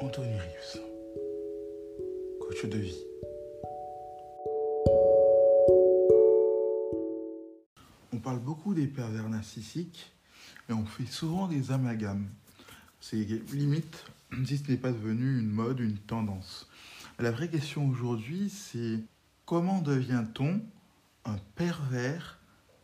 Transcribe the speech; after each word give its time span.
Anthony 0.00 0.38
Rius, 0.38 0.78
coach 2.40 2.64
de 2.66 2.78
vie. 2.78 3.04
On 8.12 8.18
parle 8.20 8.38
beaucoup 8.38 8.74
des 8.74 8.86
pervers 8.86 9.28
narcissiques 9.28 10.12
et 10.68 10.72
on 10.72 10.86
fait 10.86 11.06
souvent 11.06 11.48
des 11.48 11.72
amalgames. 11.72 12.28
C'est 13.00 13.24
limite 13.52 14.04
si 14.44 14.58
ce 14.58 14.70
n'est 14.70 14.76
pas 14.76 14.92
devenu 14.92 15.40
une 15.40 15.50
mode, 15.50 15.80
une 15.80 15.98
tendance. 15.98 16.68
La 17.18 17.32
vraie 17.32 17.48
question 17.48 17.88
aujourd'hui, 17.88 18.50
c'est 18.50 19.00
comment 19.46 19.80
devient-on 19.80 20.60
un 21.24 21.38
pervers 21.56 22.38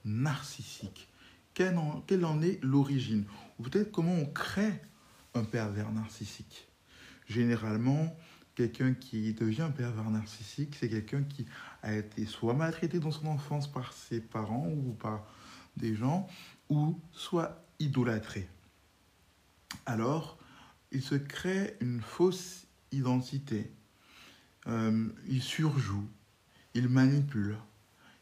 narcissique? 0.05 1.09
Quelle 1.55 1.79
en, 1.79 2.03
quelle 2.09 2.25
en 2.25 2.43
est 2.43 2.59
l'origine? 2.63 3.25
Ou 3.61 3.63
peut-être 3.63 3.93
comment 3.93 4.15
on 4.15 4.27
crée 4.27 4.81
un 5.35 5.45
pervers 5.45 5.93
narcissique? 5.93 6.67
Généralement, 7.27 8.15
quelqu'un 8.55 8.95
qui 8.95 9.33
devient 9.35 9.63
un 9.63 9.71
pervers 9.71 10.11
narcissique, 10.11 10.77
c'est 10.79 10.89
quelqu'un 10.89 11.23
qui 11.23 11.47
a 11.83 11.95
été 11.95 12.27
soit 12.27 12.55
maltraité 12.55 12.99
dans 12.99 13.11
son 13.11 13.27
enfance 13.27 13.71
par 13.71 13.93
ses 13.93 14.21
parents 14.21 14.69
ou 14.69 14.93
par 14.93 15.27
des 15.77 15.95
gens, 15.95 16.29
ou 16.69 16.99
soit 17.13 17.65
idolâtré. 17.81 18.49
Alors, 19.87 20.39
il 20.93 21.03
se 21.03 21.17
crée 21.17 21.77
une 21.81 22.01
fausse 22.01 22.67
identité. 22.93 23.71
Euh, 24.67 25.09
il 25.27 25.43
surjoue, 25.43 26.09
il 26.75 26.89
manipule, 26.89 27.57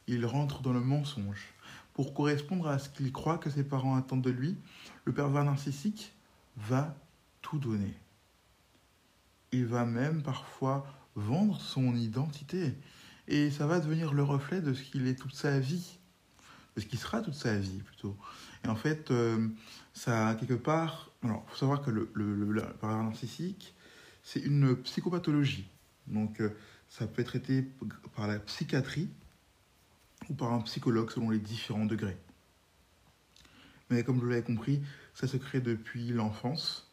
il 0.07 0.25
rentre 0.27 0.63
dans 0.63 0.73
le 0.73 0.81
mensonge. 0.81 1.53
Pour 1.93 2.15
correspondre 2.15 2.69
à 2.69 2.79
ce 2.79 2.89
qu'il 2.89 3.13
croit 3.13 3.39
que 3.39 3.51
ses 3.51 3.65
parents 3.65 3.97
attendent 3.97 4.23
de 4.23 4.31
lui, 4.31 4.57
le 5.05 5.13
pervers 5.13 5.45
narcissique 5.45 6.15
va 6.57 6.97
tout 7.43 7.59
donner. 7.59 7.95
Il 9.53 9.67
va 9.67 9.85
même 9.85 10.23
parfois 10.23 10.87
vendre 11.15 11.61
son 11.61 11.95
identité. 11.95 12.75
Et 13.29 13.51
ça 13.51 13.67
va 13.67 13.81
devenir 13.81 14.15
le 14.15 14.23
reflet 14.23 14.61
de 14.61 14.73
ce 14.73 14.83
qu'il 14.83 15.07
est 15.07 15.15
toute 15.15 15.35
sa 15.35 15.59
vie. 15.59 15.99
De 16.75 16.81
ce 16.81 16.87
qu'il 16.87 16.99
sera 16.99 17.21
toute 17.21 17.35
sa 17.35 17.57
vie, 17.57 17.83
plutôt. 17.83 18.17
Et 18.65 18.69
en 18.69 18.77
fait, 18.77 19.11
euh, 19.11 19.49
ça, 19.93 20.35
quelque 20.41 20.55
part... 20.55 21.11
Alors, 21.23 21.45
faut 21.49 21.57
savoir 21.57 21.83
que 21.83 21.91
le, 21.91 22.11
le, 22.15 22.35
le, 22.35 22.63
narcissique, 22.83 23.75
c'est 24.25 24.41
une 24.41 24.75
psychopathologie. 24.77 25.69
Donc, 26.09 26.41
euh, 26.41 26.51
ça 26.89 27.07
peut 27.07 27.23
être 27.23 27.29
traité 27.29 27.65
par 28.17 28.27
la 28.27 28.39
psychiatrie 28.41 29.09
ou 30.29 30.35
par 30.35 30.53
un 30.53 30.61
psychologue 30.63 31.11
selon 31.11 31.31
les 31.31 31.39
différents 31.39 31.87
degrés. 31.87 32.17
Mais 33.91 34.03
comme 34.03 34.19
vous 34.19 34.27
l'avez 34.27 34.43
compris, 34.43 34.83
ça 35.15 35.29
se 35.29 35.37
crée 35.37 35.61
depuis 35.61 36.09
l'enfance. 36.09 36.91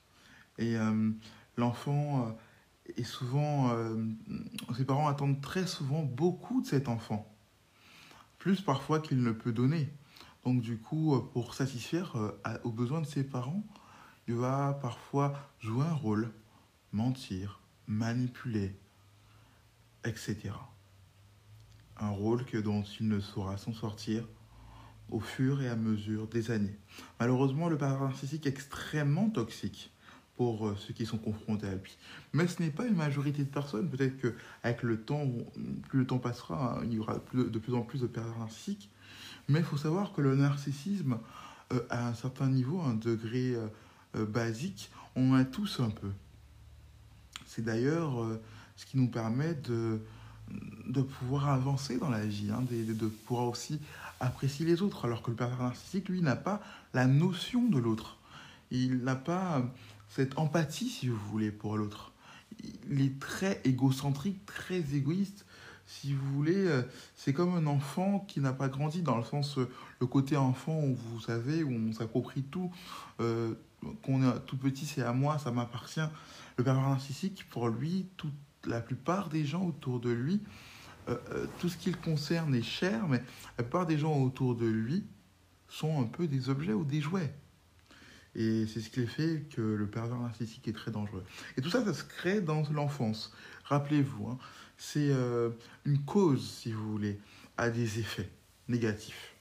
Et 0.57 0.77
euh, 0.77 1.11
l'enfant 1.57 2.37
euh, 2.89 3.01
est 3.01 3.03
souvent... 3.03 3.71
Euh, 3.71 3.95
ses 4.75 4.85
parents 4.85 5.07
attendent 5.07 5.41
très 5.41 5.67
souvent 5.67 6.03
beaucoup 6.03 6.61
de 6.61 6.67
cet 6.67 6.87
enfant. 6.87 7.31
Plus 8.37 8.61
parfois 8.61 8.99
qu'il 8.99 9.21
ne 9.21 9.31
peut 9.31 9.51
donner. 9.51 9.89
Donc 10.45 10.61
du 10.61 10.77
coup, 10.77 11.19
pour 11.33 11.53
satisfaire 11.53 12.15
aux 12.63 12.71
besoins 12.71 13.01
de 13.01 13.05
ses 13.05 13.25
parents, 13.25 13.63
il 14.29 14.35
va 14.35 14.79
parfois 14.81 15.33
jouer 15.59 15.85
un 15.85 15.93
rôle, 15.93 16.31
mentir, 16.93 17.59
manipuler, 17.87 18.79
etc 20.05 20.51
un 21.99 22.09
rôle 22.09 22.45
que 22.45 22.57
dont 22.57 22.83
il 22.83 23.07
ne 23.07 23.19
saura 23.19 23.57
s'en 23.57 23.73
sortir 23.73 24.27
au 25.09 25.19
fur 25.19 25.61
et 25.61 25.67
à 25.67 25.75
mesure 25.75 26.27
des 26.27 26.51
années. 26.51 26.77
Malheureusement, 27.19 27.67
le 27.67 27.77
pervers 27.77 28.07
narcissique 28.07 28.45
est 28.45 28.49
extrêmement 28.49 29.29
toxique 29.29 29.91
pour 30.39 30.69
euh, 30.69 30.75
ceux 30.77 30.93
qui 30.93 31.05
sont 31.05 31.17
confrontés 31.17 31.67
à 31.67 31.75
lui. 31.75 31.97
Mais 32.31 32.47
ce 32.47 32.63
n'est 32.63 32.69
pas 32.69 32.85
une 32.85 32.95
majorité 32.95 33.43
de 33.43 33.49
personnes. 33.49 33.89
Peut-être 33.89 34.15
qu'avec 34.21 34.83
le 34.83 35.01
temps, 35.01 35.27
plus 35.89 35.99
le 35.99 36.07
temps 36.07 36.17
passera, 36.17 36.77
hein, 36.77 36.83
il 36.85 36.93
y 36.93 36.99
aura 36.99 37.17
de 37.33 37.59
plus 37.59 37.73
en 37.73 37.81
plus 37.81 37.99
de 37.99 38.07
pervers 38.07 38.39
narcissiques. 38.39 38.89
Mais 39.49 39.59
il 39.59 39.65
faut 39.65 39.75
savoir 39.75 40.13
que 40.13 40.21
le 40.21 40.37
narcissisme, 40.37 41.17
euh, 41.73 41.81
à 41.89 42.07
un 42.07 42.13
certain 42.13 42.47
niveau, 42.47 42.79
un 42.79 42.93
degré 42.93 43.53
euh, 44.15 44.25
basique, 44.25 44.89
on 45.17 45.33
a 45.33 45.43
tous 45.43 45.81
un 45.81 45.89
peu. 45.89 46.11
C'est 47.45 47.65
d'ailleurs 47.65 48.25
ce 48.77 48.85
qui 48.85 48.95
nous 48.95 49.09
permet 49.09 49.55
de, 49.55 49.99
de 50.87 51.01
pouvoir 51.01 51.49
avancer 51.49 51.97
dans 51.97 52.09
la 52.09 52.25
vie, 52.25 52.49
hein, 52.49 52.63
de, 52.71 52.93
de, 52.93 53.07
pouvoir 53.07 53.49
aussi 53.49 53.81
apprécier 54.21 54.65
les 54.65 54.81
autres, 54.81 55.03
alors 55.03 55.21
que 55.21 55.31
le 55.31 55.35
pervers 55.35 55.63
narcissique, 55.63 56.07
lui, 56.07 56.21
n'a 56.21 56.37
pas 56.37 56.61
la 56.93 57.07
notion 57.07 57.67
de 57.67 57.77
l'autre. 57.77 58.15
Il 58.71 58.99
n'a 58.99 59.17
pas 59.17 59.63
cette 60.09 60.37
empathie, 60.37 60.89
si 60.89 61.07
vous 61.07 61.19
voulez, 61.31 61.51
pour 61.51 61.77
l'autre. 61.77 62.11
Il 62.89 63.01
est 63.01 63.19
très 63.19 63.61
égocentrique, 63.63 64.45
très 64.45 64.95
égoïste. 64.95 65.45
Si 65.85 66.13
vous 66.13 66.33
voulez, 66.33 66.55
euh, 66.55 66.83
c'est 67.15 67.33
comme 67.33 67.55
un 67.55 67.65
enfant 67.67 68.19
qui 68.27 68.41
n'a 68.41 68.53
pas 68.53 68.67
grandi, 68.67 69.01
dans 69.01 69.17
le 69.17 69.23
sens, 69.23 69.57
euh, 69.57 69.69
le 69.99 70.07
côté 70.07 70.35
enfant 70.35 70.79
où 70.83 70.95
vous 70.95 71.21
savez, 71.21 71.63
où 71.63 71.71
on 71.71 71.93
s'approprie 71.93 72.43
tout, 72.43 72.71
euh, 73.21 73.53
qu'on 74.03 74.23
est 74.23 74.39
tout 74.45 74.57
petit, 74.57 74.85
c'est 74.85 75.03
à 75.03 75.13
moi, 75.13 75.37
ça 75.39 75.51
m'appartient. 75.51 76.07
Le 76.57 76.63
pervers 76.63 76.89
narcissique, 76.89 77.47
pour 77.49 77.69
lui, 77.69 78.07
tout 78.17 78.31
la 78.65 78.81
plupart 78.81 79.29
des 79.29 79.45
gens 79.45 79.65
autour 79.65 79.99
de 79.99 80.09
lui, 80.09 80.41
tout 81.57 81.69
ce 81.69 81.77
qui 81.77 81.89
le 81.89 81.97
concerne 81.97 82.53
est 82.53 82.61
cher, 82.61 83.07
mais 83.07 83.23
la 83.57 83.63
plupart 83.63 83.87
des 83.87 83.97
gens 83.97 84.15
autour 84.15 84.53
de 84.53 84.67
lui 84.67 85.03
sont 85.67 85.99
un 85.99 86.05
peu 86.05 86.27
des 86.27 86.49
objets 86.49 86.73
ou 86.73 86.83
des 86.83 87.01
jouets. 87.01 87.33
Et 88.39 88.65
c'est 88.65 88.79
ce 88.79 88.89
qui 88.89 89.05
fait 89.05 89.45
que 89.53 89.61
le 89.61 89.85
pervers 89.85 90.17
narcissique 90.17 90.67
est 90.67 90.73
très 90.73 90.89
dangereux. 90.89 91.23
Et 91.57 91.61
tout 91.61 91.69
ça, 91.69 91.85
ça 91.85 91.93
se 91.93 92.03
crée 92.03 92.41
dans 92.41 92.63
l'enfance. 92.71 93.31
Rappelez-vous, 93.65 94.29
hein, 94.29 94.37
c'est 94.77 95.11
euh, 95.11 95.51
une 95.85 95.99
cause, 95.99 96.49
si 96.49 96.71
vous 96.71 96.91
voulez, 96.91 97.19
à 97.57 97.69
des 97.69 97.99
effets 97.99 98.31
négatifs. 98.67 99.35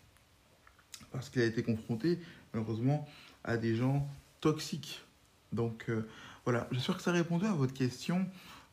Parce 1.13 1.31
qu'il 1.31 1.41
a 1.41 1.47
été 1.47 1.63
confronté, 1.63 2.19
malheureusement, 2.53 3.09
à 3.45 3.57
des 3.57 3.75
gens 3.77 4.07
toxiques. 4.41 5.03
Donc 5.53 5.91
voilà, 6.45 6.69
j'espère 6.73 6.97
que 6.97 7.03
ça 7.03 7.11
a 7.11 7.15
répondu 7.15 7.47
à 7.47 7.53
votre 7.53 7.73
question 7.73 8.27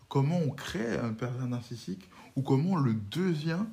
comment 0.08 0.40
on 0.40 0.52
crée 0.52 0.97
un 0.97 1.14
pervers 1.14 1.47
narcissique 1.47 2.09
ou 2.35 2.41
comment 2.41 2.72
on 2.72 2.78
le 2.78 2.94
devient. 2.94 3.66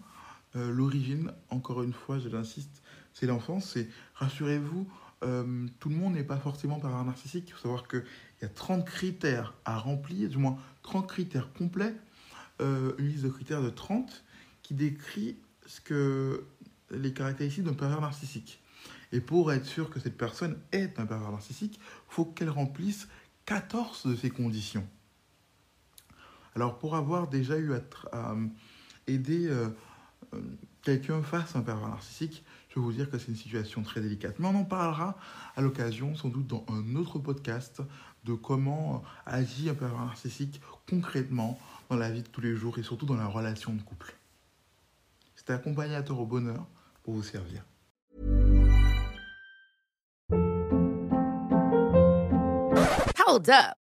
Euh, 0.57 0.71
l'origine, 0.71 1.33
encore 1.51 1.83
une 1.83 1.93
fois, 1.93 2.19
je 2.19 2.29
l'insiste, 2.29 2.83
c'est 3.15 3.27
l'enfance. 3.27 3.71
C'est 3.73 3.89
rassurez-vous, 4.15 4.87
euh, 5.23 5.67
tout 5.79 5.89
le 5.89 5.97
monde 5.97 6.15
n'est 6.15 6.25
pas 6.25 6.39
forcément 6.39 6.81
pervers 6.81 7.05
narcissique. 7.05 7.49
Il 7.49 7.53
faut 7.53 7.63
savoir 7.63 7.87
qu'il 7.89 8.05
y 8.41 8.45
a 8.45 8.49
30 8.49 8.85
critères 8.85 9.55
à 9.65 9.79
remplir, 9.79 10.29
du 10.29 10.39
moins 10.39 10.59
30 10.83 11.09
critères 11.09 11.53
complets, 11.53 11.95
euh, 12.61 12.95
une 12.99 13.09
liste 13.09 13.25
de 13.25 13.29
critères 13.29 13.63
de 13.63 13.71
30 13.71 14.25
qui 14.63 14.75
décrit 14.75 15.37
ce 15.67 15.81
que 15.81 16.47
les 16.91 17.13
caractéristiques 17.13 17.65
d'un 17.65 17.75
pervers 17.75 18.01
narcissique. 18.01 18.61
Et 19.13 19.21
pour 19.21 19.53
être 19.53 19.67
sûr 19.67 19.91
que 19.91 20.01
cette 20.01 20.17
personne 20.17 20.59
est 20.73 20.99
un 20.99 21.07
pervers 21.07 21.31
narcissique, 21.31 21.79
il 21.79 22.15
faut 22.15 22.25
qu'elle 22.25 22.51
remplisse 22.51 23.09
14 23.47 24.07
de 24.07 24.17
ces 24.17 24.31
conditions. 24.31 24.87
Alors 26.55 26.79
pour 26.79 26.97
avoir 26.97 27.29
déjà 27.29 27.59
eu 27.59 27.73
à, 28.13 28.35
aider 29.07 29.49
euh, 29.49 29.69
euh, 30.35 30.41
quelqu'un 30.83 31.23
face 31.23 31.57
à 31.57 31.61
un 31.61 31.63
pervers 31.63 31.89
narcissique, 31.89 32.45
je 32.75 32.81
vais 32.81 32.85
vous 32.85 32.93
dire 32.93 33.11
que 33.11 33.19
c'est 33.19 33.29
une 33.29 33.37
situation 33.37 33.83
très 33.83 34.01
délicate. 34.01 34.39
Mais 34.39 34.49
on 34.49 34.55
en 34.55 34.65
parlera 34.65 35.17
à 35.57 35.61
l'occasion, 35.61 36.15
sans 36.15 36.29
doute 36.29 36.47
dans 36.47 36.65
un 36.69 36.97
autre 36.97 37.19
podcast, 37.19 37.83
de 38.25 38.35
comment 38.35 39.03
agit 39.27 39.69
un 39.69 39.75
pervers 39.75 40.05
narcissique 40.05 40.61
concrètement 40.89 41.59
dans 41.91 41.97
la 41.97 42.11
vie 42.11 42.23
de 42.23 42.29
tous 42.29 42.41
les 42.41 42.55
jours 42.55 42.79
et 42.79 42.83
surtout 42.83 43.05
dans 43.05 43.17
la 43.17 43.27
relation 43.27 43.75
de 43.75 43.83
couple. 43.83 44.15
C'était 45.35 45.53
accompagnateur 45.53 46.19
au 46.19 46.27
bonheur 46.27 46.67
pour 47.03 47.15
vous 47.15 47.23
servir. 47.23 47.63
Hold 53.27 53.51
up. 53.51 53.82